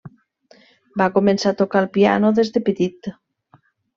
[1.01, 3.13] Va començar a tocar el piano des de petit.